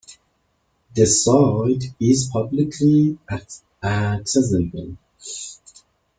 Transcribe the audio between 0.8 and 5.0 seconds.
The site is publicly accessible.